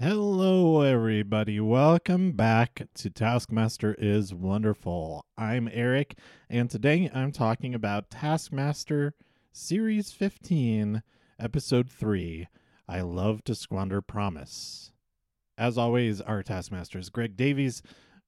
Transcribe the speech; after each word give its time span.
Hello, 0.00 0.82
everybody. 0.82 1.58
Welcome 1.58 2.30
back 2.30 2.86
to 2.94 3.10
Taskmaster 3.10 3.96
is 3.98 4.32
Wonderful. 4.32 5.24
I'm 5.36 5.68
Eric, 5.72 6.16
and 6.48 6.70
today 6.70 7.10
I'm 7.12 7.32
talking 7.32 7.74
about 7.74 8.08
Taskmaster 8.08 9.14
Series 9.50 10.12
15, 10.12 11.02
Episode 11.40 11.90
3 11.90 12.46
I 12.88 13.00
Love 13.00 13.42
to 13.42 13.56
Squander 13.56 14.00
Promise. 14.00 14.92
As 15.58 15.76
always, 15.76 16.20
our 16.20 16.44
Taskmaster 16.44 17.00
is 17.00 17.10
Greg 17.10 17.36
Davies. 17.36 17.82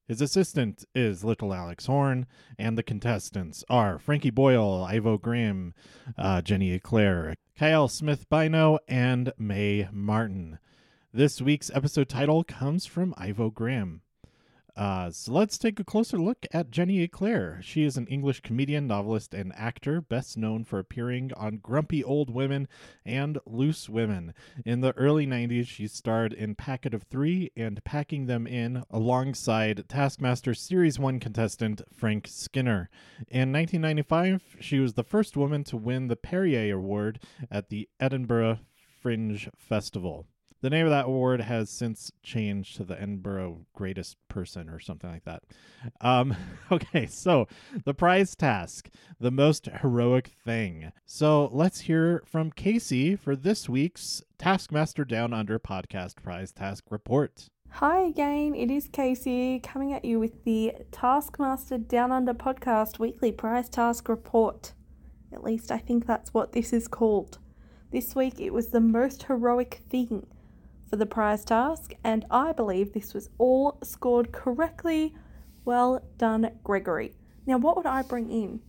His 0.08 0.20
assistant 0.20 0.84
is 0.92 1.22
Little 1.22 1.54
Alex 1.54 1.86
Horne, 1.86 2.26
and 2.58 2.76
the 2.76 2.82
contestants 2.82 3.62
are 3.70 4.00
Frankie 4.00 4.30
Boyle, 4.30 4.82
Ivo 4.90 5.18
Graham, 5.18 5.74
uh, 6.18 6.42
Jenny 6.42 6.72
Eclair, 6.72 7.36
Kiell 7.56 7.88
Smith-Bynoe, 7.88 8.80
and 8.88 9.32
Mae 9.38 9.88
Martin. 9.92 10.58
This 11.12 11.42
week's 11.42 11.72
episode 11.74 12.08
title 12.08 12.44
comes 12.44 12.86
from 12.86 13.14
Ivo 13.18 13.50
Graham. 13.50 14.02
Uh, 14.76 15.10
so 15.10 15.32
let's 15.32 15.58
take 15.58 15.80
a 15.80 15.84
closer 15.84 16.16
look 16.16 16.46
at 16.52 16.70
Jenny 16.70 17.02
Eclair. 17.02 17.58
She 17.64 17.82
is 17.82 17.96
an 17.96 18.06
English 18.06 18.42
comedian, 18.42 18.86
novelist, 18.86 19.34
and 19.34 19.52
actor, 19.56 20.00
best 20.00 20.38
known 20.38 20.62
for 20.62 20.78
appearing 20.78 21.32
on 21.36 21.56
Grumpy 21.56 22.04
Old 22.04 22.30
Women 22.30 22.68
and 23.04 23.38
Loose 23.44 23.88
Women. 23.88 24.34
In 24.64 24.82
the 24.82 24.96
early 24.96 25.26
90s, 25.26 25.66
she 25.66 25.88
starred 25.88 26.32
in 26.32 26.54
Packet 26.54 26.94
of 26.94 27.02
Three 27.02 27.50
and 27.56 27.82
Packing 27.82 28.26
Them 28.26 28.46
In 28.46 28.84
alongside 28.88 29.88
Taskmaster 29.88 30.54
Series 30.54 31.00
1 31.00 31.18
contestant 31.18 31.82
Frank 31.92 32.28
Skinner. 32.28 32.88
In 33.26 33.52
1995, 33.52 34.58
she 34.60 34.78
was 34.78 34.94
the 34.94 35.02
first 35.02 35.36
woman 35.36 35.64
to 35.64 35.76
win 35.76 36.06
the 36.06 36.14
Perrier 36.14 36.76
Award 36.76 37.18
at 37.50 37.68
the 37.68 37.88
Edinburgh 37.98 38.60
Fringe 39.02 39.50
Festival. 39.58 40.28
The 40.62 40.68
name 40.68 40.84
of 40.84 40.90
that 40.90 41.06
award 41.06 41.40
has 41.40 41.70
since 41.70 42.12
changed 42.22 42.76
to 42.76 42.84
the 42.84 43.00
Edinburgh 43.00 43.64
Greatest 43.74 44.18
Person 44.28 44.68
or 44.68 44.78
something 44.78 45.10
like 45.10 45.24
that. 45.24 45.42
Um, 46.02 46.36
okay, 46.72 47.06
so 47.06 47.48
the 47.86 47.94
prize 47.94 48.36
task, 48.36 48.90
the 49.18 49.30
most 49.30 49.70
heroic 49.80 50.32
thing. 50.44 50.92
So 51.06 51.48
let's 51.50 51.80
hear 51.80 52.22
from 52.26 52.50
Casey 52.50 53.16
for 53.16 53.34
this 53.34 53.70
week's 53.70 54.22
Taskmaster 54.36 55.06
Down 55.06 55.32
Under 55.32 55.58
podcast 55.58 56.16
prize 56.22 56.52
task 56.52 56.84
report. 56.90 57.48
Hi 57.70 58.00
again, 58.02 58.54
it 58.54 58.70
is 58.70 58.86
Casey 58.88 59.60
coming 59.60 59.94
at 59.94 60.04
you 60.04 60.20
with 60.20 60.44
the 60.44 60.74
Taskmaster 60.92 61.78
Down 61.78 62.12
Under 62.12 62.34
podcast 62.34 62.98
weekly 62.98 63.32
prize 63.32 63.70
task 63.70 64.10
report. 64.10 64.74
At 65.32 65.42
least 65.42 65.72
I 65.72 65.78
think 65.78 66.06
that's 66.06 66.34
what 66.34 66.52
this 66.52 66.74
is 66.74 66.86
called. 66.86 67.38
This 67.92 68.14
week 68.14 68.38
it 68.38 68.52
was 68.52 68.68
the 68.68 68.80
most 68.80 69.22
heroic 69.22 69.80
thing 69.88 70.26
for 70.90 70.96
the 70.96 71.06
prize 71.06 71.44
task, 71.44 71.92
and 72.02 72.26
I 72.30 72.52
believe 72.52 72.92
this 72.92 73.14
was 73.14 73.30
all 73.38 73.78
scored 73.82 74.32
correctly. 74.32 75.14
Well 75.64 76.02
done, 76.18 76.50
Gregory. 76.64 77.14
Now, 77.46 77.58
what 77.58 77.76
would 77.76 77.86
I 77.86 78.02
bring 78.02 78.30
in? 78.30 78.60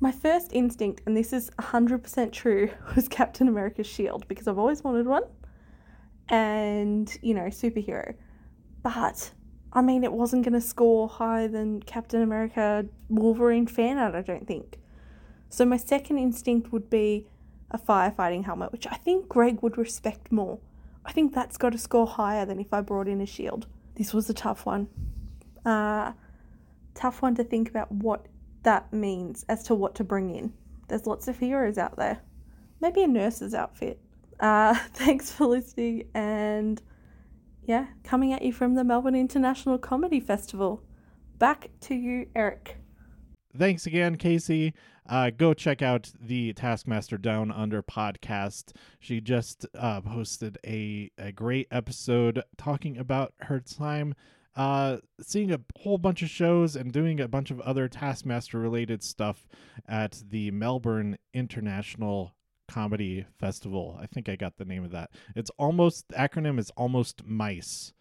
My 0.00 0.10
first 0.10 0.52
instinct, 0.54 1.02
and 1.04 1.14
this 1.14 1.34
is 1.34 1.50
100% 1.58 2.32
true, 2.32 2.70
was 2.96 3.08
Captain 3.08 3.46
America's 3.46 3.86
shield 3.86 4.26
because 4.26 4.48
I've 4.48 4.58
always 4.58 4.82
wanted 4.82 5.06
one 5.06 5.24
and, 6.30 7.14
you 7.20 7.34
know, 7.34 7.46
superhero. 7.46 8.14
But, 8.82 9.32
I 9.72 9.82
mean, 9.82 10.04
it 10.04 10.12
wasn't 10.12 10.44
going 10.44 10.54
to 10.54 10.60
score 10.62 11.08
higher 11.08 11.48
than 11.48 11.82
Captain 11.82 12.22
America 12.22 12.86
Wolverine 13.10 13.66
fan 13.66 13.98
art, 13.98 14.14
I 14.14 14.22
don't 14.22 14.46
think. 14.46 14.78
So, 15.50 15.66
my 15.66 15.76
second 15.76 16.18
instinct 16.18 16.72
would 16.72 16.88
be 16.88 17.26
a 17.70 17.78
firefighting 17.78 18.44
helmet, 18.44 18.72
which 18.72 18.86
I 18.86 18.94
think 18.96 19.28
Greg 19.28 19.62
would 19.62 19.76
respect 19.76 20.32
more. 20.32 20.58
I 21.08 21.12
think 21.12 21.34
that's 21.34 21.56
got 21.56 21.72
to 21.72 21.78
score 21.78 22.06
higher 22.06 22.44
than 22.44 22.60
if 22.60 22.74
I 22.74 22.82
brought 22.82 23.08
in 23.08 23.22
a 23.22 23.26
shield. 23.26 23.66
This 23.94 24.12
was 24.12 24.28
a 24.28 24.34
tough 24.34 24.66
one. 24.66 24.88
Uh, 25.64 26.12
tough 26.94 27.22
one 27.22 27.34
to 27.36 27.44
think 27.44 27.70
about 27.70 27.90
what 27.90 28.26
that 28.64 28.92
means 28.92 29.42
as 29.48 29.62
to 29.64 29.74
what 29.74 29.94
to 29.94 30.04
bring 30.04 30.28
in. 30.28 30.52
There's 30.86 31.06
lots 31.06 31.26
of 31.26 31.38
heroes 31.38 31.78
out 31.78 31.96
there. 31.96 32.20
Maybe 32.82 33.02
a 33.02 33.08
nurse's 33.08 33.54
outfit. 33.54 33.98
Uh, 34.38 34.74
thanks 34.92 35.32
for 35.32 35.46
listening, 35.46 36.08
and 36.12 36.82
yeah, 37.64 37.86
coming 38.04 38.34
at 38.34 38.42
you 38.42 38.52
from 38.52 38.74
the 38.74 38.84
Melbourne 38.84 39.16
International 39.16 39.78
Comedy 39.78 40.20
Festival. 40.20 40.82
Back 41.38 41.70
to 41.82 41.94
you, 41.94 42.28
Eric. 42.36 42.77
Thanks 43.58 43.86
again, 43.86 44.16
Casey. 44.16 44.72
Uh, 45.08 45.30
go 45.36 45.52
check 45.52 45.82
out 45.82 46.12
the 46.20 46.52
Taskmaster 46.52 47.18
Down 47.18 47.50
Under 47.50 47.82
podcast. 47.82 48.72
She 49.00 49.20
just 49.20 49.66
uh, 49.76 50.00
posted 50.00 50.58
a, 50.64 51.10
a 51.18 51.32
great 51.32 51.66
episode 51.72 52.42
talking 52.56 52.96
about 52.96 53.34
her 53.40 53.58
time 53.58 54.14
uh, 54.54 54.98
seeing 55.20 55.52
a 55.52 55.60
whole 55.80 55.98
bunch 55.98 56.22
of 56.22 56.28
shows 56.28 56.76
and 56.76 56.92
doing 56.92 57.20
a 57.20 57.28
bunch 57.28 57.50
of 57.50 57.60
other 57.60 57.88
Taskmaster 57.88 58.58
related 58.58 59.02
stuff 59.02 59.48
at 59.88 60.22
the 60.30 60.50
Melbourne 60.50 61.18
International 61.32 62.34
Comedy 62.68 63.24
Festival. 63.38 63.98
I 64.00 64.06
think 64.06 64.28
I 64.28 64.36
got 64.36 64.56
the 64.56 64.64
name 64.64 64.84
of 64.84 64.90
that. 64.92 65.10
It's 65.34 65.50
almost, 65.58 66.08
the 66.08 66.16
acronym 66.16 66.58
is 66.58 66.70
almost 66.76 67.24
MICE, 67.24 67.92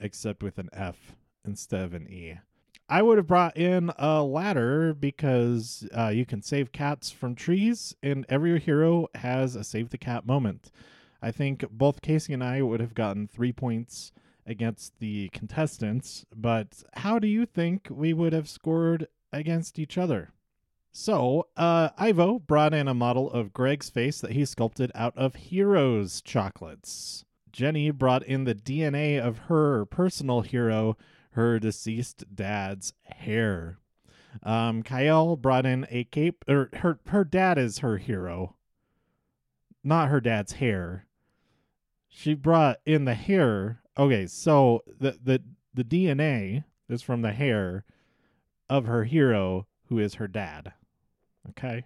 except 0.00 0.42
with 0.42 0.58
an 0.58 0.68
F 0.72 1.16
instead 1.46 1.82
of 1.82 1.94
an 1.94 2.08
E. 2.08 2.38
I 2.88 3.02
would 3.02 3.18
have 3.18 3.26
brought 3.26 3.56
in 3.56 3.90
a 3.98 4.22
ladder 4.22 4.94
because 4.94 5.88
uh, 5.96 6.08
you 6.08 6.24
can 6.24 6.40
save 6.40 6.70
cats 6.70 7.10
from 7.10 7.34
trees, 7.34 7.96
and 8.02 8.24
every 8.28 8.60
hero 8.60 9.08
has 9.16 9.56
a 9.56 9.64
save 9.64 9.90
the 9.90 9.98
cat 9.98 10.24
moment. 10.24 10.70
I 11.20 11.32
think 11.32 11.68
both 11.70 12.00
Casey 12.00 12.32
and 12.32 12.44
I 12.44 12.62
would 12.62 12.78
have 12.78 12.94
gotten 12.94 13.26
three 13.26 13.52
points 13.52 14.12
against 14.46 15.00
the 15.00 15.28
contestants, 15.32 16.24
but 16.34 16.84
how 16.94 17.18
do 17.18 17.26
you 17.26 17.44
think 17.44 17.88
we 17.90 18.12
would 18.12 18.32
have 18.32 18.48
scored 18.48 19.08
against 19.32 19.78
each 19.80 19.98
other? 19.98 20.30
So, 20.92 21.48
uh, 21.56 21.90
Ivo 21.98 22.38
brought 22.38 22.72
in 22.72 22.86
a 22.86 22.94
model 22.94 23.30
of 23.30 23.52
Greg's 23.52 23.90
face 23.90 24.20
that 24.20 24.32
he 24.32 24.44
sculpted 24.44 24.92
out 24.94 25.16
of 25.16 25.34
Heroes 25.34 26.22
chocolates. 26.22 27.24
Jenny 27.52 27.90
brought 27.90 28.22
in 28.22 28.44
the 28.44 28.54
DNA 28.54 29.20
of 29.20 29.38
her 29.48 29.84
personal 29.86 30.42
hero, 30.42 30.96
her 31.36 31.58
deceased 31.58 32.24
dad's 32.34 32.94
hair. 33.04 33.78
Um, 34.42 34.82
Kiell 34.82 35.40
brought 35.40 35.66
in 35.66 35.86
a 35.90 36.04
cape, 36.04 36.42
or 36.48 36.70
her 36.74 36.98
her 37.08 37.24
dad 37.24 37.58
is 37.58 37.78
her 37.78 37.98
hero, 37.98 38.56
not 39.84 40.08
her 40.08 40.20
dad's 40.20 40.54
hair. 40.54 41.06
She 42.08 42.32
brought 42.32 42.78
in 42.86 43.04
the 43.04 43.14
hair. 43.14 43.82
Okay, 43.98 44.26
so 44.26 44.82
the 44.98 45.18
the 45.22 45.42
the 45.74 45.84
DNA 45.84 46.64
is 46.88 47.02
from 47.02 47.20
the 47.20 47.32
hair 47.32 47.84
of 48.70 48.86
her 48.86 49.04
hero, 49.04 49.66
who 49.88 49.98
is 49.98 50.14
her 50.14 50.28
dad. 50.28 50.72
Okay. 51.50 51.84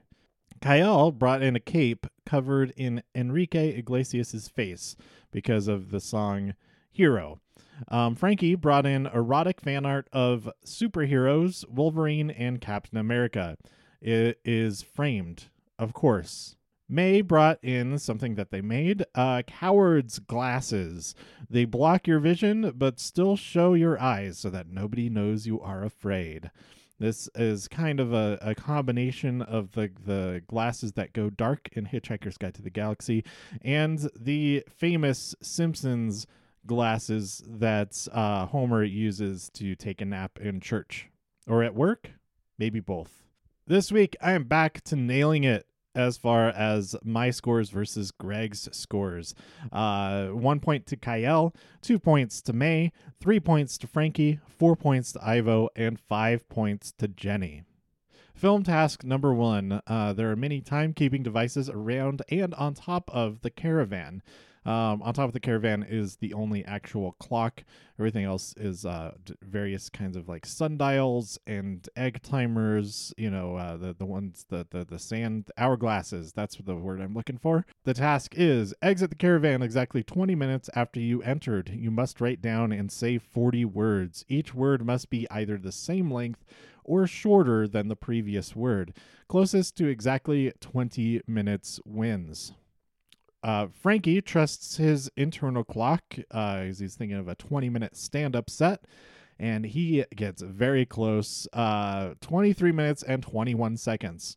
Kiell 0.60 1.18
brought 1.18 1.42
in 1.42 1.56
a 1.56 1.60
cape 1.60 2.06
covered 2.24 2.72
in 2.76 3.02
Enrique 3.16 3.76
Iglesias' 3.76 4.48
face 4.48 4.94
because 5.32 5.66
of 5.66 5.90
the 5.90 6.00
song 6.00 6.54
Hero. 6.92 7.40
Um, 7.88 8.14
Frankie 8.14 8.54
brought 8.54 8.86
in 8.86 9.06
erotic 9.06 9.60
fan 9.60 9.86
art 9.86 10.08
of 10.12 10.50
superheroes, 10.64 11.68
Wolverine 11.68 12.30
and 12.30 12.60
Captain 12.60 12.98
America. 12.98 13.56
It 14.00 14.40
is 14.44 14.82
framed, 14.82 15.44
of 15.78 15.92
course. 15.92 16.56
Mae 16.88 17.20
brought 17.20 17.62
in 17.62 17.98
something 17.98 18.34
that 18.34 18.50
they 18.50 18.60
made 18.60 19.04
uh, 19.14 19.42
coward's 19.46 20.18
glasses. 20.18 21.14
They 21.48 21.64
block 21.64 22.08
your 22.08 22.18
vision, 22.18 22.72
but 22.76 22.98
still 22.98 23.36
show 23.36 23.74
your 23.74 24.00
eyes 24.00 24.38
so 24.38 24.50
that 24.50 24.66
nobody 24.68 25.08
knows 25.08 25.46
you 25.46 25.60
are 25.60 25.84
afraid. 25.84 26.50
This 26.98 27.30
is 27.34 27.68
kind 27.68 28.00
of 28.00 28.12
a, 28.12 28.38
a 28.42 28.54
combination 28.54 29.40
of 29.40 29.72
the, 29.72 29.90
the 30.04 30.42
glasses 30.48 30.92
that 30.92 31.14
go 31.14 31.30
dark 31.30 31.68
in 31.72 31.86
Hitchhiker's 31.86 32.36
Guide 32.36 32.54
to 32.54 32.62
the 32.62 32.70
Galaxy 32.70 33.24
and 33.62 34.10
the 34.18 34.64
famous 34.68 35.34
Simpsons 35.40 36.26
glasses 36.66 37.42
that 37.46 38.06
uh, 38.12 38.46
Homer 38.46 38.84
uses 38.84 39.50
to 39.54 39.74
take 39.74 40.00
a 40.00 40.04
nap 40.04 40.38
in 40.40 40.60
church 40.60 41.08
or 41.46 41.62
at 41.62 41.74
work, 41.74 42.10
maybe 42.58 42.80
both. 42.80 43.24
This 43.66 43.92
week, 43.92 44.16
I 44.20 44.32
am 44.32 44.44
back 44.44 44.82
to 44.84 44.96
nailing 44.96 45.44
it 45.44 45.66
as 45.94 46.16
far 46.16 46.48
as 46.48 46.94
my 47.02 47.30
scores 47.30 47.70
versus 47.70 48.10
Greg's 48.10 48.68
scores. 48.72 49.34
Uh, 49.72 50.28
one 50.28 50.60
point 50.60 50.86
to 50.86 50.96
Kiell, 50.96 51.54
two 51.80 51.98
points 51.98 52.40
to 52.42 52.52
Mae, 52.52 52.92
three 53.20 53.40
points 53.40 53.76
to 53.78 53.86
Frankie, 53.86 54.40
four 54.46 54.76
points 54.76 55.12
to 55.12 55.24
Ivo, 55.26 55.68
and 55.74 55.98
five 55.98 56.48
points 56.48 56.92
to 56.98 57.08
Jenny. 57.08 57.64
Film 58.34 58.62
task 58.62 59.04
number 59.04 59.34
one 59.34 59.82
uh, 59.86 60.12
there 60.14 60.30
are 60.30 60.36
many 60.36 60.62
timekeeping 60.62 61.22
devices 61.22 61.68
around 61.68 62.22
and 62.30 62.54
on 62.54 62.72
top 62.74 63.10
of 63.12 63.42
the 63.42 63.50
caravan. 63.50 64.22
Um, 64.66 65.00
on 65.02 65.14
top 65.14 65.26
of 65.28 65.32
the 65.32 65.40
caravan 65.40 65.86
is 65.88 66.16
the 66.16 66.34
only 66.34 66.64
actual 66.66 67.12
clock. 67.12 67.64
Everything 67.98 68.24
else 68.24 68.54
is 68.58 68.84
uh, 68.84 69.12
various 69.42 69.88
kinds 69.88 70.16
of 70.16 70.28
like 70.28 70.44
sundials 70.44 71.38
and 71.46 71.88
egg 71.96 72.22
timers. 72.22 73.14
You 73.16 73.30
know, 73.30 73.56
uh, 73.56 73.78
the 73.78 73.94
the 73.94 74.04
ones 74.04 74.44
the, 74.48 74.66
the 74.70 74.84
the 74.84 74.98
sand 74.98 75.50
hourglasses. 75.58 76.34
That's 76.34 76.56
the 76.56 76.76
word 76.76 77.00
I'm 77.00 77.14
looking 77.14 77.38
for. 77.38 77.64
The 77.84 77.94
task 77.94 78.34
is 78.36 78.74
exit 78.82 79.10
the 79.10 79.16
caravan 79.16 79.62
exactly 79.62 80.02
20 80.02 80.34
minutes 80.34 80.68
after 80.74 81.00
you 81.00 81.22
entered. 81.22 81.70
You 81.70 81.90
must 81.90 82.20
write 82.20 82.42
down 82.42 82.70
and 82.70 82.92
say 82.92 83.16
40 83.16 83.64
words. 83.64 84.24
Each 84.28 84.54
word 84.54 84.84
must 84.84 85.08
be 85.08 85.26
either 85.30 85.56
the 85.56 85.72
same 85.72 86.10
length 86.10 86.44
or 86.84 87.06
shorter 87.06 87.66
than 87.66 87.88
the 87.88 87.96
previous 87.96 88.54
word. 88.54 88.94
Closest 89.28 89.76
to 89.76 89.86
exactly 89.86 90.52
20 90.60 91.22
minutes 91.26 91.80
wins. 91.84 92.52
Uh, 93.42 93.68
Frankie 93.72 94.20
trusts 94.20 94.76
his 94.76 95.10
internal 95.16 95.64
clock 95.64 96.02
uh, 96.30 96.62
he's 96.62 96.94
thinking 96.94 97.16
of 97.16 97.28
a 97.28 97.34
20 97.34 97.70
minute 97.70 97.96
stand 97.96 98.36
up 98.36 98.50
set, 98.50 98.84
and 99.38 99.64
he 99.64 100.04
gets 100.14 100.42
very 100.42 100.84
close 100.84 101.48
uh, 101.52 102.10
23 102.20 102.72
minutes 102.72 103.02
and 103.02 103.22
21 103.22 103.76
seconds. 103.76 104.36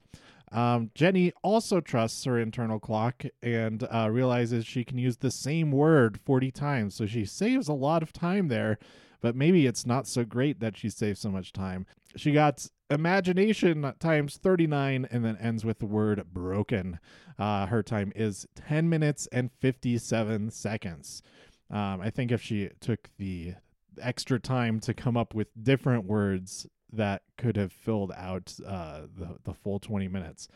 Um, 0.53 0.91
Jenny 0.94 1.33
also 1.41 1.81
trusts 1.81 2.23
her 2.25 2.39
internal 2.39 2.79
clock 2.79 3.25
and 3.41 3.88
uh, 3.91 4.09
realizes 4.11 4.65
she 4.65 4.83
can 4.83 5.00
use 5.00 5.17
the 5.17 5.31
same 5.31 5.71
word 5.71 6.19
40 6.23 6.51
times, 6.51 6.95
so 6.95 7.06
she 7.06 7.25
saves 7.25 7.67
a 7.67 7.73
lot 7.73 8.03
of 8.03 8.13
time 8.13 8.47
there. 8.47 8.77
But 9.19 9.35
maybe 9.35 9.65
it's 9.65 9.85
not 9.85 10.06
so 10.06 10.25
great 10.25 10.59
that 10.59 10.77
she 10.77 10.89
saves 10.89 11.19
so 11.21 11.29
much 11.29 11.53
time. 11.53 11.85
She 12.17 12.31
got 12.33 12.67
imagination 12.94 13.94
times 14.00 14.38
39 14.38 15.07
and 15.12 15.25
then 15.25 15.38
ends 15.38 15.66
with 15.66 15.80
the 15.80 15.86
word 15.86 16.24
broken. 16.31 17.00
Uh, 17.38 17.66
her 17.66 17.84
time 17.84 18.12
is 18.16 18.48
10 18.56 18.90
minutes 18.90 19.28
and 19.31 19.51
57 19.60 20.51
seconds. 20.51 21.22
Um, 21.69 22.01
I 22.01 22.10
think 22.10 22.31
if 22.31 22.42
she 22.42 22.69
took 22.80 23.10
the 23.18 23.56
extra 24.01 24.40
time 24.40 24.80
to 24.81 24.94
come 24.94 25.18
up 25.18 25.34
with 25.34 25.48
different 25.62 26.06
words, 26.06 26.68
that 26.92 27.24
could 27.38 27.57
have 27.57 27.74
filled 27.74 28.12
out 28.16 28.54
uh, 28.66 29.01
the, 29.16 29.38
the 29.44 29.54
full 29.54 29.80
20 29.80 30.07
minutes. 30.07 30.48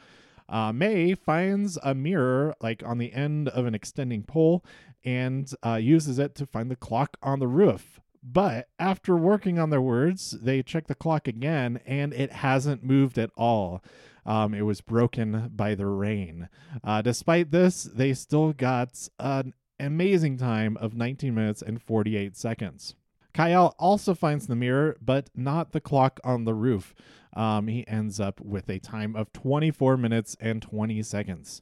Uh, 0.49 0.71
Mae 0.71 1.13
finds 1.13 1.77
a 1.83 1.93
mirror 1.93 2.55
like 2.61 2.81
on 2.85 2.99
the 2.99 3.11
end 3.11 3.49
of 3.49 3.65
an 3.65 3.75
extending 3.75 4.23
pole 4.23 4.63
and 5.03 5.51
uh, 5.65 5.75
uses 5.75 6.19
it 6.19 6.35
to 6.35 6.45
find 6.45 6.71
the 6.71 6.75
clock 6.75 7.17
on 7.21 7.39
the 7.39 7.47
roof. 7.47 7.99
But 8.23 8.69
after 8.79 9.15
working 9.15 9.59
on 9.59 9.69
their 9.69 9.81
words, 9.81 10.31
they 10.31 10.63
check 10.63 10.87
the 10.87 10.95
clock 10.95 11.27
again 11.27 11.79
and 11.85 12.13
it 12.13 12.31
hasn't 12.31 12.83
moved 12.83 13.17
at 13.17 13.31
all. 13.35 13.83
Um, 14.25 14.53
it 14.53 14.63
was 14.63 14.81
broken 14.81 15.51
by 15.55 15.75
the 15.75 15.85
rain. 15.85 16.49
Uh, 16.83 17.01
despite 17.01 17.51
this, 17.51 17.83
they 17.83 18.13
still 18.13 18.51
got 18.51 19.07
an 19.19 19.53
amazing 19.79 20.37
time 20.37 20.77
of 20.77 20.93
19 20.93 21.33
minutes 21.33 21.61
and 21.61 21.81
48 21.81 22.35
seconds. 22.35 22.95
Kiell 23.33 23.73
also 23.77 24.13
finds 24.13 24.47
the 24.47 24.55
mirror, 24.55 24.97
but 24.99 25.29
not 25.35 25.71
the 25.71 25.79
clock 25.79 26.19
on 26.23 26.43
the 26.43 26.55
roof. 26.55 26.93
Um, 27.33 27.67
he 27.67 27.87
ends 27.87 28.19
up 28.19 28.41
with 28.41 28.67
a 28.67 28.79
time 28.79 29.15
of 29.15 29.31
24 29.31 29.95
minutes 29.95 30.35
and 30.39 30.61
20 30.61 31.03
seconds. 31.03 31.61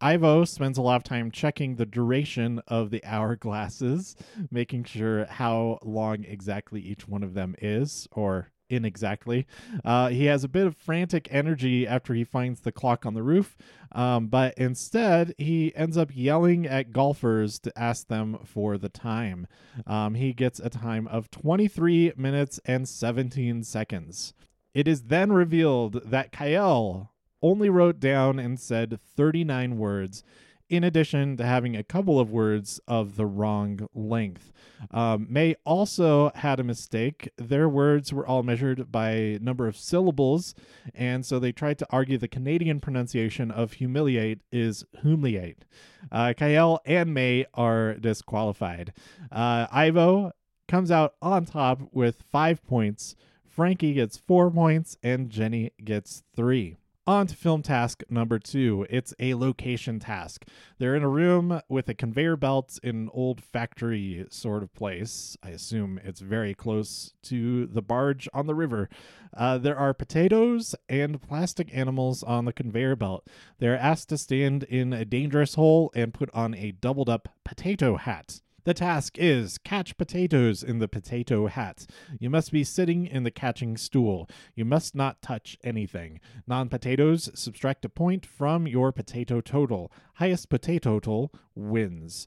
Ivo 0.00 0.44
spends 0.44 0.78
a 0.78 0.82
lot 0.82 0.96
of 0.96 1.04
time 1.04 1.30
checking 1.30 1.74
the 1.74 1.86
duration 1.86 2.60
of 2.68 2.90
the 2.90 3.00
hourglasses, 3.00 4.14
making 4.50 4.84
sure 4.84 5.26
how 5.26 5.78
long 5.82 6.24
exactly 6.24 6.80
each 6.80 7.08
one 7.08 7.22
of 7.22 7.34
them 7.34 7.56
is, 7.60 8.06
or 8.12 8.52
inexactly. 8.70 9.46
Uh, 9.84 10.08
he 10.08 10.26
has 10.26 10.44
a 10.44 10.48
bit 10.48 10.66
of 10.66 10.76
frantic 10.76 11.26
energy 11.30 11.86
after 11.86 12.14
he 12.14 12.24
finds 12.24 12.60
the 12.60 12.72
clock 12.72 13.06
on 13.06 13.14
the 13.14 13.22
roof, 13.22 13.56
um, 13.92 14.28
but 14.28 14.54
instead 14.56 15.34
he 15.38 15.74
ends 15.74 15.96
up 15.96 16.10
yelling 16.14 16.66
at 16.66 16.92
golfers 16.92 17.58
to 17.58 17.76
ask 17.78 18.08
them 18.08 18.38
for 18.44 18.78
the 18.78 18.88
time. 18.88 19.46
Um, 19.86 20.14
he 20.14 20.32
gets 20.32 20.60
a 20.60 20.70
time 20.70 21.08
of 21.08 21.30
23 21.30 22.12
minutes 22.16 22.60
and 22.64 22.88
17 22.88 23.64
seconds. 23.64 24.34
It 24.74 24.86
is 24.86 25.04
then 25.04 25.32
revealed 25.32 26.02
that 26.04 26.32
Kiell 26.32 27.08
only 27.42 27.70
wrote 27.70 28.00
down 28.00 28.38
and 28.38 28.58
said 28.58 28.98
39 29.16 29.78
words, 29.78 30.22
in 30.68 30.84
addition 30.84 31.36
to 31.36 31.46
having 31.46 31.76
a 31.76 31.82
couple 31.82 32.20
of 32.20 32.30
words 32.30 32.78
of 32.86 33.16
the 33.16 33.26
wrong 33.26 33.88
length. 33.94 34.52
Um, 34.90 35.26
Mae 35.30 35.56
also 35.64 36.30
had 36.34 36.60
a 36.60 36.64
mistake. 36.64 37.30
Their 37.36 37.68
words 37.68 38.12
were 38.12 38.26
all 38.26 38.42
measured 38.42 38.92
by 38.92 39.38
number 39.40 39.66
of 39.66 39.76
syllables, 39.76 40.54
and 40.94 41.24
so 41.24 41.38
they 41.38 41.52
tried 41.52 41.78
to 41.78 41.86
argue 41.90 42.18
the 42.18 42.28
Canadian 42.28 42.80
pronunciation 42.80 43.50
of 43.50 43.74
humiliate 43.74 44.40
is 44.52 44.84
humiliate. 45.02 45.64
Uh, 46.12 46.34
Kiell 46.36 46.78
and 46.84 47.14
Mae 47.14 47.46
are 47.54 47.94
disqualified. 47.94 48.92
Uh, 49.32 49.66
Ivo 49.72 50.32
comes 50.68 50.90
out 50.90 51.14
on 51.22 51.46
top 51.46 51.80
with 51.92 52.22
five 52.30 52.62
points. 52.64 53.16
Frankie 53.46 53.94
gets 53.94 54.18
four 54.18 54.50
points, 54.50 54.96
and 55.02 55.30
Jenny 55.30 55.72
gets 55.82 56.22
three. 56.36 56.76
On 57.08 57.26
to 57.26 57.34
film 57.34 57.62
task 57.62 58.02
number 58.10 58.38
two. 58.38 58.86
It's 58.90 59.14
a 59.18 59.32
location 59.32 59.98
task. 59.98 60.44
They're 60.76 60.94
in 60.94 61.02
a 61.02 61.08
room 61.08 61.62
with 61.66 61.88
a 61.88 61.94
conveyor 61.94 62.36
belt 62.36 62.78
in 62.82 62.96
an 62.96 63.10
old 63.14 63.42
factory 63.42 64.26
sort 64.28 64.62
of 64.62 64.74
place. 64.74 65.34
I 65.42 65.48
assume 65.48 65.98
it's 66.04 66.20
very 66.20 66.52
close 66.52 67.14
to 67.22 67.64
the 67.64 67.80
barge 67.80 68.28
on 68.34 68.46
the 68.46 68.54
river. 68.54 68.90
Uh, 69.34 69.56
there 69.56 69.78
are 69.78 69.94
potatoes 69.94 70.74
and 70.86 71.22
plastic 71.22 71.74
animals 71.74 72.22
on 72.22 72.44
the 72.44 72.52
conveyor 72.52 72.96
belt. 72.96 73.26
They're 73.58 73.78
asked 73.78 74.10
to 74.10 74.18
stand 74.18 74.64
in 74.64 74.92
a 74.92 75.06
dangerous 75.06 75.54
hole 75.54 75.90
and 75.94 76.12
put 76.12 76.28
on 76.34 76.52
a 76.52 76.72
doubled 76.72 77.08
up 77.08 77.30
potato 77.42 77.96
hat. 77.96 78.42
The 78.68 78.74
task 78.74 79.16
is 79.16 79.56
catch 79.56 79.96
potatoes 79.96 80.62
in 80.62 80.78
the 80.78 80.88
potato 80.88 81.46
hat. 81.46 81.86
You 82.20 82.28
must 82.28 82.52
be 82.52 82.64
sitting 82.64 83.06
in 83.06 83.22
the 83.22 83.30
catching 83.30 83.78
stool. 83.78 84.28
You 84.54 84.66
must 84.66 84.94
not 84.94 85.22
touch 85.22 85.56
anything. 85.64 86.20
Non 86.46 86.68
potatoes 86.68 87.30
subtract 87.32 87.86
a 87.86 87.88
point 87.88 88.26
from 88.26 88.66
your 88.66 88.92
potato 88.92 89.40
total. 89.40 89.90
Highest 90.16 90.50
potato 90.50 91.00
total 91.00 91.32
wins. 91.54 92.26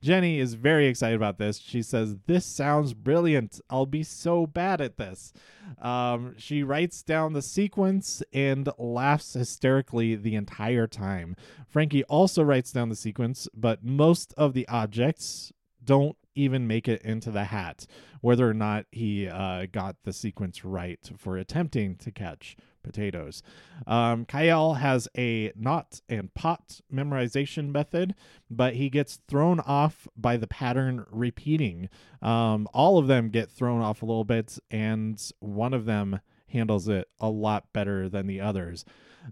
Jenny 0.00 0.40
is 0.40 0.54
very 0.54 0.86
excited 0.86 1.14
about 1.14 1.36
this. 1.36 1.58
She 1.58 1.82
says, 1.82 2.16
This 2.26 2.46
sounds 2.46 2.94
brilliant. 2.94 3.60
I'll 3.68 3.84
be 3.84 4.02
so 4.02 4.46
bad 4.46 4.80
at 4.80 4.96
this. 4.96 5.34
Um, 5.78 6.34
she 6.38 6.62
writes 6.62 7.02
down 7.02 7.34
the 7.34 7.42
sequence 7.42 8.22
and 8.32 8.66
laughs 8.78 9.34
hysterically 9.34 10.14
the 10.14 10.36
entire 10.36 10.86
time. 10.86 11.36
Frankie 11.68 12.04
also 12.04 12.42
writes 12.42 12.72
down 12.72 12.88
the 12.88 12.96
sequence, 12.96 13.46
but 13.52 13.84
most 13.84 14.32
of 14.38 14.54
the 14.54 14.66
objects 14.68 15.52
don't 15.84 16.16
even 16.34 16.66
make 16.66 16.88
it 16.88 17.02
into 17.02 17.30
the 17.30 17.44
hat, 17.44 17.86
whether 18.20 18.48
or 18.48 18.54
not 18.54 18.86
he 18.90 19.28
uh, 19.28 19.66
got 19.70 19.96
the 20.04 20.12
sequence 20.12 20.64
right 20.64 21.10
for 21.16 21.36
attempting 21.36 21.96
to 21.96 22.10
catch 22.10 22.56
potatoes. 22.82 23.42
Um, 23.86 24.24
Kiell 24.24 24.78
has 24.78 25.08
a 25.16 25.52
knot 25.54 26.00
and 26.08 26.32
pot 26.34 26.80
memorization 26.92 27.70
method, 27.70 28.14
but 28.50 28.74
he 28.74 28.90
gets 28.90 29.20
thrown 29.28 29.60
off 29.60 30.08
by 30.16 30.36
the 30.36 30.46
pattern 30.46 31.04
repeating. 31.10 31.88
Um, 32.20 32.68
all 32.72 32.98
of 32.98 33.06
them 33.06 33.28
get 33.28 33.50
thrown 33.50 33.82
off 33.82 34.02
a 34.02 34.06
little 34.06 34.24
bit, 34.24 34.58
and 34.70 35.22
one 35.40 35.74
of 35.74 35.84
them 35.84 36.20
handles 36.48 36.88
it 36.88 37.08
a 37.20 37.30
lot 37.30 37.72
better 37.72 38.08
than 38.08 38.26
the 38.26 38.40
others. 38.40 38.84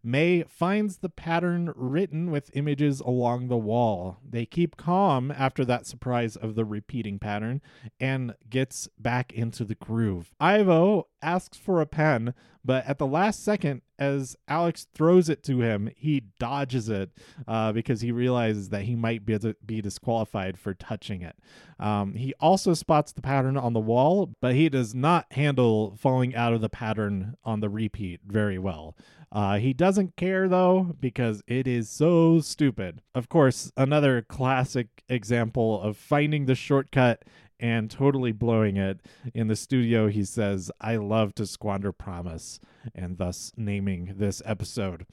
Mae 0.02 0.44
finds 0.44 0.98
the 0.98 1.08
pattern 1.08 1.72
written 1.74 2.30
with 2.30 2.50
images 2.54 3.00
along 3.00 3.48
the 3.48 3.56
wall. 3.56 4.18
They 4.28 4.46
keep 4.46 4.76
calm 4.76 5.30
after 5.30 5.64
that 5.64 5.86
surprise 5.86 6.36
of 6.36 6.54
the 6.54 6.64
repeating 6.64 7.18
pattern 7.18 7.60
and 7.98 8.34
gets 8.48 8.88
back 8.98 9.32
into 9.32 9.64
the 9.64 9.74
groove. 9.74 10.34
Ivo 10.40 11.08
asks 11.22 11.56
for 11.56 11.80
a 11.80 11.86
pen, 11.86 12.34
but 12.64 12.86
at 12.86 12.98
the 12.98 13.06
last 13.06 13.42
second, 13.42 13.82
as 13.98 14.36
Alex 14.48 14.86
throws 14.94 15.28
it 15.28 15.42
to 15.44 15.60
him, 15.60 15.90
he 15.96 16.24
dodges 16.38 16.88
it 16.88 17.10
uh, 17.48 17.72
because 17.72 18.00
he 18.00 18.12
realizes 18.12 18.68
that 18.68 18.82
he 18.82 18.94
might 18.94 19.24
be, 19.24 19.38
be 19.64 19.80
disqualified 19.80 20.58
for 20.58 20.74
touching 20.74 21.22
it. 21.22 21.36
Um, 21.78 22.14
he 22.14 22.34
also 22.40 22.74
spots 22.74 23.12
the 23.12 23.22
pattern 23.22 23.56
on 23.56 23.72
the 23.72 23.80
wall, 23.80 24.34
but 24.40 24.54
he 24.54 24.68
does 24.68 24.94
not 24.94 25.32
handle 25.32 25.96
falling 25.96 26.34
out 26.34 26.52
of 26.52 26.60
the 26.60 26.68
pattern 26.68 27.36
on 27.44 27.60
the 27.60 27.68
repeat 27.68 28.20
very 28.26 28.58
well. 28.58 28.96
Uh, 29.32 29.58
he 29.58 29.72
doesn't 29.72 30.16
care 30.16 30.48
though 30.48 30.96
because 30.98 31.42
it 31.46 31.68
is 31.68 31.88
so 31.88 32.40
stupid. 32.40 33.00
Of 33.14 33.28
course, 33.28 33.70
another 33.76 34.22
classic 34.22 35.04
example 35.08 35.80
of 35.80 35.96
finding 35.96 36.46
the 36.46 36.56
shortcut 36.56 37.24
and 37.60 37.90
totally 37.90 38.32
blowing 38.32 38.76
it. 38.76 39.00
In 39.34 39.46
the 39.46 39.56
studio, 39.56 40.08
he 40.08 40.24
says, 40.24 40.70
I 40.80 40.96
love 40.96 41.34
to 41.36 41.46
squander 41.46 41.92
promise, 41.92 42.58
and 42.94 43.18
thus 43.18 43.52
naming 43.56 44.14
this 44.16 44.42
episode. 44.44 45.06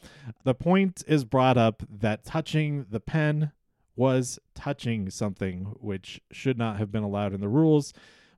The 0.43 0.55
point 0.55 1.03
is 1.07 1.25
brought 1.25 1.57
up 1.57 1.83
that 1.89 2.23
touching 2.23 2.85
the 2.89 2.99
pen 2.99 3.51
was 3.95 4.39
touching 4.55 5.09
something 5.09 5.75
which 5.79 6.21
should 6.31 6.57
not 6.57 6.77
have 6.77 6.91
been 6.91 7.03
allowed 7.03 7.33
in 7.33 7.41
the 7.41 7.47
rules. 7.49 7.93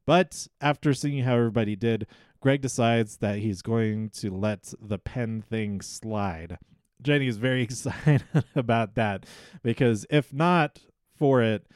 But 0.05 0.47
after 0.59 0.93
seeing 0.93 1.23
how 1.23 1.35
everybody 1.35 1.75
did, 1.75 2.07
Greg 2.39 2.61
decides 2.61 3.17
that 3.17 3.39
he's 3.39 3.61
going 3.61 4.09
to 4.11 4.31
let 4.31 4.73
the 4.81 4.97
pen 4.97 5.41
thing 5.41 5.81
slide. 5.81 6.57
Jenny 7.01 7.27
is 7.27 7.37
very 7.37 7.61
excited 7.63 8.23
about 8.55 8.95
that 8.95 9.25
because 9.61 10.05
if 10.09 10.33
not 10.33 10.79
for 11.15 11.43
it, 11.43 11.67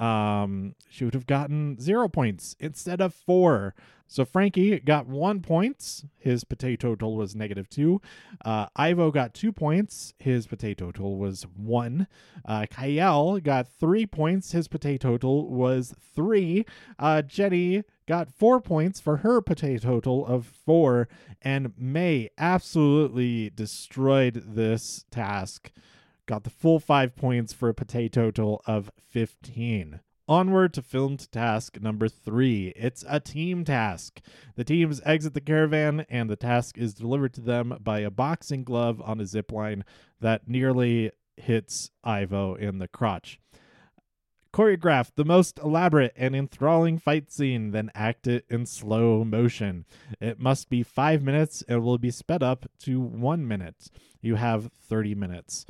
um, 0.00 0.74
she 0.88 1.04
would 1.04 1.14
have 1.14 1.26
gotten 1.26 1.78
zero 1.78 2.08
points 2.08 2.56
instead 2.58 3.00
of 3.00 3.14
four. 3.14 3.74
So 4.08 4.24
Frankie 4.24 4.80
got 4.80 5.06
one 5.06 5.40
point. 5.40 6.02
His 6.18 6.42
potato 6.42 6.96
total 6.96 7.16
was 7.16 7.36
negative 7.36 7.70
two. 7.70 8.00
Uh, 8.44 8.66
Ivo 8.74 9.12
got 9.12 9.34
two 9.34 9.52
points. 9.52 10.14
His 10.18 10.48
potato 10.48 10.86
total 10.86 11.16
was 11.16 11.44
one. 11.54 12.08
Uh, 12.44 12.66
Kiell 12.68 13.40
got 13.40 13.68
three 13.68 14.06
points. 14.06 14.50
His 14.50 14.66
potato 14.66 15.16
total 15.16 15.48
was 15.48 15.94
three. 16.12 16.66
Uh, 16.98 17.22
Jenny 17.22 17.84
got 18.08 18.32
four 18.32 18.60
points 18.60 18.98
for 18.98 19.18
her 19.18 19.40
potato 19.40 20.00
total 20.00 20.26
of 20.26 20.44
four. 20.44 21.08
And 21.40 21.72
Mae 21.78 22.30
absolutely 22.36 23.50
destroyed 23.50 24.42
this 24.44 25.04
task. 25.12 25.70
Got 26.30 26.44
the 26.44 26.50
full 26.50 26.78
five 26.78 27.16
points 27.16 27.52
for 27.52 27.68
a 27.68 27.74
potato 27.74 28.30
total 28.30 28.62
of 28.64 28.92
15. 29.08 29.98
Onward 30.28 30.72
to 30.74 30.80
filmed 30.80 31.28
task 31.32 31.80
number 31.80 32.08
three. 32.08 32.68
It's 32.76 33.04
a 33.08 33.18
team 33.18 33.64
task. 33.64 34.20
The 34.54 34.62
teams 34.62 35.00
exit 35.04 35.34
the 35.34 35.40
caravan, 35.40 36.06
and 36.08 36.30
the 36.30 36.36
task 36.36 36.78
is 36.78 36.94
delivered 36.94 37.34
to 37.34 37.40
them 37.40 37.76
by 37.80 37.98
a 37.98 38.12
boxing 38.12 38.62
glove 38.62 39.02
on 39.04 39.20
a 39.20 39.26
zip 39.26 39.50
line 39.50 39.84
that 40.20 40.46
nearly 40.46 41.10
hits 41.36 41.90
Ivo 42.04 42.54
in 42.54 42.78
the 42.78 42.86
crotch. 42.86 43.40
Choreograph 44.54 45.10
the 45.16 45.24
most 45.24 45.58
elaborate 45.58 46.12
and 46.14 46.36
enthralling 46.36 46.98
fight 46.98 47.32
scene, 47.32 47.72
then 47.72 47.90
act 47.92 48.28
it 48.28 48.44
in 48.48 48.66
slow 48.66 49.24
motion. 49.24 49.84
It 50.20 50.38
must 50.38 50.70
be 50.70 50.84
five 50.84 51.24
minutes 51.24 51.64
and 51.66 51.82
will 51.82 51.98
be 51.98 52.12
sped 52.12 52.44
up 52.44 52.66
to 52.84 53.00
one 53.00 53.48
minute. 53.48 53.88
You 54.20 54.36
have 54.36 54.70
30 54.88 55.16
minutes. 55.16 55.66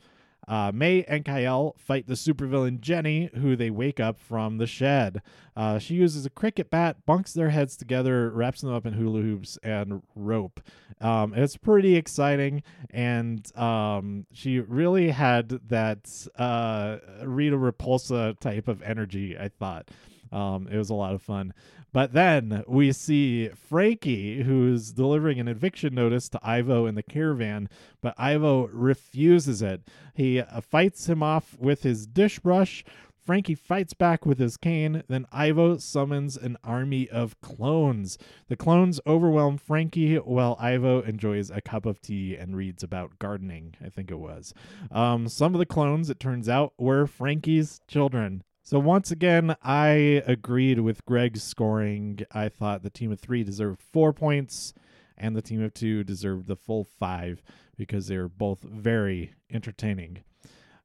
Uh, 0.50 0.73
Mae 0.75 1.04
and 1.04 1.25
Kiell 1.25 1.78
fight 1.78 2.09
the 2.09 2.14
supervillain 2.14 2.80
Jenny, 2.80 3.30
who 3.35 3.54
they 3.54 3.71
wake 3.71 4.00
up 4.00 4.19
from 4.19 4.59
the 4.59 4.66
shed. 4.66 5.23
Uh, 5.54 5.78
she 5.78 5.95
uses 5.95 6.26
a 6.26 6.30
cricket 6.30 6.71
bat, 6.71 6.97
bunks 7.07 7.33
their 7.33 7.50
heads 7.50 7.76
together, 7.76 8.30
wraps 8.30 8.61
them 8.61 8.75
up 8.75 8.85
in 8.85 8.95
hula 8.95 9.21
hoops 9.21 9.59
and 9.62 10.02
rope. 10.16 10.61
Um, 11.00 11.35
it's 11.35 11.57
pretty 11.57 11.95
exciting, 11.95 12.64
and 12.90 13.57
um, 13.57 14.26
she 14.33 14.59
really 14.59 15.11
had 15.11 15.49
that 15.69 16.26
uh, 16.37 16.97
Rita 17.25 17.57
Repulsa 17.57 18.37
type 18.40 18.66
of 18.66 18.83
energy, 18.83 19.38
I 19.38 19.50
thought. 19.50 19.88
Um, 20.32 20.68
it 20.70 20.76
was 20.76 20.90
a 20.90 20.94
lot 20.94 21.14
of 21.14 21.22
fun. 21.22 21.52
But 21.92 22.12
then 22.12 22.62
we 22.68 22.92
see 22.92 23.49
Frankie, 23.49 24.42
who's 24.42 24.92
delivering 24.92 25.40
an 25.40 25.49
eviction 25.49 25.94
notice 25.94 26.28
to 26.28 26.40
Ivo 26.42 26.87
in 26.87 26.94
the 26.94 27.02
caravan, 27.02 27.68
but 28.00 28.14
Ivo 28.16 28.68
refuses 28.68 29.60
it. 29.60 29.82
He 30.14 30.40
uh, 30.40 30.60
fights 30.60 31.08
him 31.08 31.22
off 31.22 31.56
with 31.58 31.82
his 31.82 32.06
dish 32.06 32.38
brush. 32.38 32.84
Frankie 33.25 33.54
fights 33.54 33.92
back 33.92 34.25
with 34.25 34.38
his 34.38 34.56
cane. 34.56 35.02
Then 35.08 35.26
Ivo 35.30 35.76
summons 35.76 36.37
an 36.37 36.56
army 36.64 37.08
of 37.08 37.40
clones. 37.40 38.18
The 38.49 38.56
clones 38.56 39.00
overwhelm 39.06 39.58
Frankie 39.58 40.16
while 40.16 40.56
Ivo 40.58 41.02
enjoys 41.02 41.50
a 41.50 41.60
cup 41.60 41.87
of 41.87 42.00
tea 42.00 42.37
and 42.37 42.56
reads 42.56 42.82
about 42.82 43.18
gardening, 43.18 43.75
I 43.84 43.88
think 43.88 44.10
it 44.10 44.18
was. 44.18 44.54
Um, 44.90 45.28
some 45.28 45.54
of 45.54 45.58
the 45.58 45.66
clones, 45.66 46.08
it 46.08 46.18
turns 46.18 46.49
out, 46.49 46.72
were 46.78 47.06
Frankie's 47.06 47.80
children. 47.87 48.42
So 48.71 48.79
once 48.79 49.11
again, 49.11 49.57
I 49.65 50.23
agreed 50.29 50.79
with 50.79 51.05
Greg's 51.05 51.43
scoring. 51.43 52.21
I 52.31 52.49
thought 52.49 52.85
the 52.85 52.89
team 52.89 53.11
of 53.11 53.19
three 53.19 53.43
deserved 53.43 53.83
four 53.83 54.12
points, 54.12 54.75
and 55.19 55.35
the 55.35 55.43
team 55.43 55.61
of 55.61 55.75
two 55.75 56.05
deserved 56.05 56.47
the 56.47 56.55
full 56.55 56.85
five 56.85 57.43
because 57.77 58.07
they 58.07 58.17
were 58.17 58.29
both 58.29 58.61
very 58.62 59.35
entertaining. 59.53 60.23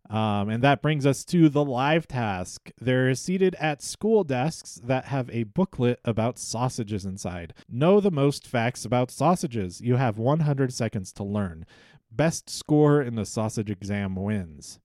Um, 0.10 0.50
and 0.50 0.64
that 0.64 0.82
brings 0.82 1.06
us 1.06 1.24
to 1.26 1.48
the 1.48 1.64
live 1.64 2.08
task. 2.08 2.72
They're 2.82 3.14
seated 3.14 3.56
at 3.60 3.84
school 3.84 4.24
desks 4.24 4.82
that 4.84 5.06
have 5.06 5.30
a 5.30 5.44
booklet 5.44 6.00
about 6.04 6.40
sausages 6.40 7.06
inside. 7.06 7.54
Know 7.70 8.00
the 8.00 8.10
most 8.10 8.48
facts 8.48 8.84
about 8.84 9.12
sausages. 9.12 9.80
You 9.80 9.98
have 9.98 10.18
100 10.18 10.74
seconds 10.74 11.14
to 11.14 11.24
learn. 11.24 11.68
Best 12.12 12.50
score 12.50 13.00
in 13.00 13.14
the 13.14 13.28
sausage 13.28 13.70
exam 13.70 14.16
wins. 14.16 14.80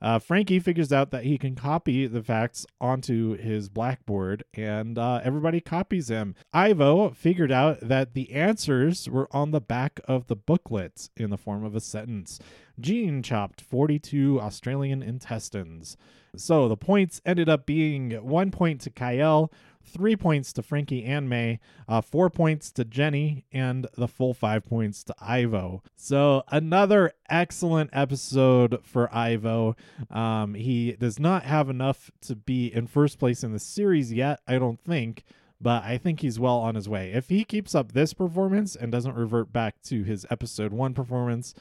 Uh, 0.00 0.18
Frankie 0.18 0.60
figures 0.60 0.92
out 0.92 1.10
that 1.10 1.24
he 1.24 1.38
can 1.38 1.54
copy 1.54 2.06
the 2.06 2.22
facts 2.22 2.66
onto 2.80 3.36
his 3.36 3.68
blackboard, 3.68 4.44
and 4.54 4.98
uh, 4.98 5.20
everybody 5.24 5.60
copies 5.60 6.08
him. 6.08 6.34
Ivo 6.52 7.10
figured 7.10 7.50
out 7.52 7.80
that 7.80 8.14
the 8.14 8.32
answers 8.32 9.08
were 9.08 9.28
on 9.32 9.50
the 9.50 9.60
back 9.60 10.00
of 10.06 10.26
the 10.28 10.36
booklet 10.36 11.10
in 11.16 11.30
the 11.30 11.36
form 11.38 11.64
of 11.64 11.74
a 11.74 11.80
sentence. 11.80 12.38
Jean 12.80 13.22
chopped 13.22 13.60
42 13.60 14.40
Australian 14.40 15.02
intestines. 15.02 15.96
So 16.36 16.68
the 16.68 16.76
points 16.76 17.20
ended 17.26 17.48
up 17.48 17.66
being 17.66 18.12
one 18.12 18.50
point 18.50 18.80
to 18.82 18.90
Kiell, 18.90 19.50
three 19.84 20.16
points 20.16 20.52
to 20.54 20.62
Frankie 20.62 21.04
and 21.04 21.28
Mae, 21.28 21.60
uh, 21.88 22.00
four 22.00 22.30
points 22.30 22.70
to 22.72 22.84
Jenny, 22.84 23.44
and 23.52 23.86
the 23.96 24.08
full 24.08 24.34
five 24.34 24.64
points 24.64 25.02
to 25.04 25.14
Ivo. 25.20 25.82
So 25.96 26.42
another 26.48 27.12
excellent 27.28 27.90
episode 27.92 28.80
for 28.84 29.14
Ivo. 29.14 29.76
Um, 30.10 30.54
he 30.54 30.92
does 30.92 31.18
not 31.18 31.44
have 31.44 31.68
enough 31.68 32.10
to 32.22 32.36
be 32.36 32.66
in 32.72 32.86
first 32.86 33.18
place 33.18 33.42
in 33.42 33.52
the 33.52 33.58
series 33.58 34.12
yet, 34.12 34.40
I 34.46 34.58
don't 34.58 34.80
think. 34.80 35.24
But 35.60 35.82
I 35.82 35.98
think 35.98 36.20
he's 36.20 36.38
well 36.38 36.58
on 36.58 36.76
his 36.76 36.88
way. 36.88 37.10
If 37.12 37.30
he 37.30 37.42
keeps 37.44 37.74
up 37.74 37.90
this 37.90 38.14
performance 38.14 38.76
and 38.76 38.92
doesn't 38.92 39.16
revert 39.16 39.52
back 39.52 39.82
to 39.86 40.04
his 40.04 40.24
episode 40.30 40.72
one 40.72 40.94
performance, 40.94 41.52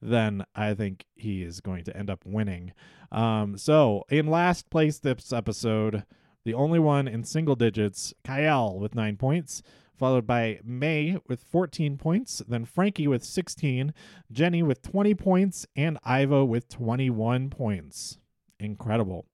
then 0.00 0.44
I 0.54 0.72
think 0.74 1.04
he 1.14 1.42
is 1.42 1.60
going 1.60 1.84
to 1.84 1.96
end 1.96 2.08
up 2.08 2.24
winning. 2.24 2.72
Um, 3.10 3.58
so, 3.58 4.04
in 4.08 4.26
last 4.26 4.70
place 4.70 4.98
this 4.98 5.32
episode, 5.34 6.04
the 6.44 6.54
only 6.54 6.78
one 6.78 7.08
in 7.08 7.24
single 7.24 7.56
digits, 7.56 8.12
Kiell 8.24 8.78
with 8.78 8.94
nine 8.94 9.16
points, 9.16 9.62
followed 9.96 10.26
by 10.26 10.58
Mae 10.64 11.18
with 11.28 11.44
14 11.44 11.96
points, 11.96 12.42
then 12.48 12.64
Frankie 12.64 13.06
with 13.06 13.24
16, 13.24 13.94
Jenny 14.30 14.62
with 14.62 14.82
20 14.82 15.14
points, 15.14 15.66
and 15.76 15.98
Ivo 16.04 16.44
with 16.44 16.68
21 16.68 17.50
points. 17.50 18.18
Incredible. 18.58 19.26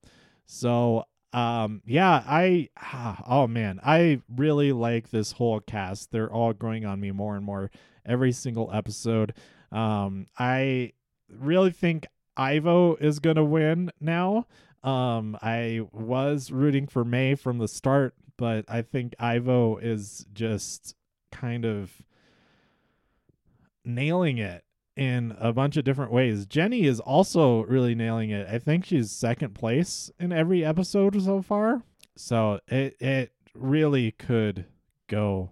So, 0.45 1.05
um, 1.33 1.83
yeah, 1.87 2.23
I, 2.27 2.69
oh 3.27 3.47
man, 3.47 3.81
I 3.83 4.21
really 4.35 4.73
like 4.73 5.11
this 5.11 5.33
whole 5.33 5.61
cast. 5.61 6.11
They're 6.11 6.33
all 6.33 6.53
growing 6.53 6.85
on 6.85 7.00
me 7.00 7.12
more 7.12 7.37
and 7.37 7.45
more 7.45 7.71
every 8.05 8.33
single 8.33 8.71
episode. 8.73 9.35
Um, 9.73 10.27
I 10.38 10.93
really 11.31 11.71
think 11.71 12.07
Ivo 12.37 12.97
is 12.97 13.19
going 13.19 13.37
to 13.37 13.45
win 13.45 13.91
now. 14.00 14.47
Um, 14.82 15.37
I 15.42 15.82
was 15.92 16.50
rooting 16.50 16.87
for 16.87 17.04
Mae 17.04 17.35
from 17.35 17.58
the 17.58 17.68
start, 17.68 18.14
but 18.37 18.64
I 18.68 18.82
think 18.82 19.14
Ivo 19.18 19.76
is 19.78 20.26
just 20.32 20.94
kind 21.32 21.64
of 21.64 22.02
nailing 23.85 24.38
it 24.38 24.64
in 24.97 25.37
a 25.38 25.52
bunch 25.52 25.76
of 25.76 25.85
different 25.85 26.12
ways. 26.12 26.47
Jenny 26.47 26.85
is 26.85 27.00
also 27.00 27.62
really 27.64 27.94
nailing 27.94 28.30
it. 28.30 28.49
I 28.50 28.58
think 28.58 28.85
she's 28.85 29.11
second 29.11 29.54
place 29.54 30.11
in 30.18 30.32
every 30.32 30.64
episode 30.64 31.20
so 31.23 31.42
far. 31.42 31.82
So 32.16 32.61
it 32.68 32.97
it 33.00 33.32
really 33.54 34.12
could 34.12 34.66
go 35.08 35.50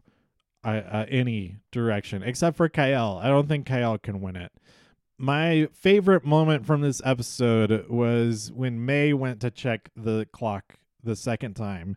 uh, 0.65 0.83
uh, 0.91 1.07
any 1.09 1.57
direction 1.71 2.23
except 2.23 2.57
for 2.57 2.69
Kiell. 2.69 3.23
I 3.23 3.29
don't 3.29 3.49
think 3.49 3.67
Kiell 3.67 4.03
can 4.03 4.21
win 4.21 4.37
it 4.37 4.53
my 5.19 5.69
favorite 5.73 6.25
moment 6.25 6.67
from 6.67 6.83
this 6.83 7.01
episode 7.05 7.89
was 7.89 8.53
when 8.53 8.85
Mae 8.85 9.13
went 9.13 9.41
to 9.41 9.51
check 9.51 9.91
the 9.97 10.27
clock 10.33 10.79
the 11.03 11.17
second 11.17 11.55
time 11.55 11.97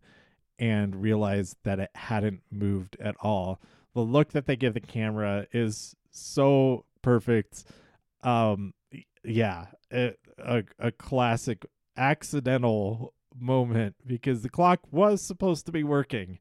and 0.57 1.01
realized 1.01 1.57
that 1.63 1.79
it 1.79 1.89
hadn't 1.95 2.41
moved 2.51 2.97
at 2.99 3.15
all. 3.21 3.59
The 3.93 4.01
look 4.01 4.31
that 4.33 4.45
they 4.45 4.55
give 4.55 4.73
the 4.73 4.79
camera 4.79 5.47
is 5.51 5.95
so 6.11 6.85
perfect. 7.01 7.65
Um 8.23 8.73
yeah, 9.23 9.67
it, 9.91 10.19
a 10.37 10.63
a 10.77 10.91
classic 10.91 11.65
accidental 11.97 13.13
moment 13.37 13.95
because 14.05 14.41
the 14.41 14.49
clock 14.49 14.79
was 14.91 15.21
supposed 15.21 15.65
to 15.65 15.71
be 15.71 15.83
working. 15.83 16.39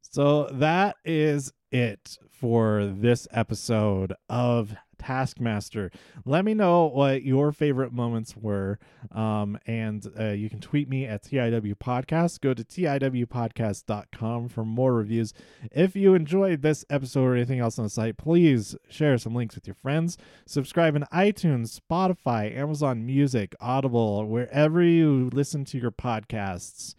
So 0.00 0.44
that 0.52 0.96
is 1.04 1.52
it 1.70 2.18
for 2.30 2.86
this 2.86 3.26
episode 3.32 4.14
of 4.28 4.74
Taskmaster. 5.06 5.92
Let 6.24 6.44
me 6.44 6.52
know 6.52 6.86
what 6.86 7.22
your 7.22 7.52
favorite 7.52 7.92
moments 7.92 8.36
were. 8.36 8.80
Um, 9.12 9.56
and 9.64 10.04
uh, 10.18 10.30
you 10.30 10.50
can 10.50 10.58
tweet 10.60 10.88
me 10.88 11.06
at 11.06 11.22
TIW 11.22 11.76
Podcast. 11.76 12.40
Go 12.40 12.52
to 12.54 12.64
TIWpodcast.com 12.64 14.48
for 14.48 14.64
more 14.64 14.94
reviews. 14.94 15.32
If 15.70 15.94
you 15.94 16.14
enjoyed 16.14 16.62
this 16.62 16.84
episode 16.90 17.22
or 17.22 17.36
anything 17.36 17.60
else 17.60 17.78
on 17.78 17.84
the 17.84 17.90
site, 17.90 18.16
please 18.16 18.74
share 18.88 19.16
some 19.16 19.34
links 19.34 19.54
with 19.54 19.68
your 19.68 19.74
friends. 19.74 20.18
Subscribe 20.44 20.96
in 20.96 21.04
iTunes, 21.12 21.80
Spotify, 21.80 22.52
Amazon 22.56 23.06
Music, 23.06 23.54
Audible, 23.60 24.26
wherever 24.26 24.82
you 24.82 25.30
listen 25.32 25.64
to 25.66 25.78
your 25.78 25.92
podcasts. 25.92 26.96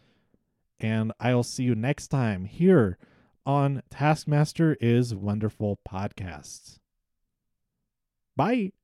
And 0.79 1.11
I'll 1.19 1.43
see 1.43 1.63
you 1.63 1.75
next 1.75 2.07
time 2.07 2.45
here 2.45 2.97
on 3.45 3.83
Taskmaster 3.89 4.77
is 4.79 5.13
Wonderful 5.13 5.79
Podcasts. 5.85 6.79
Bye. 8.37 8.76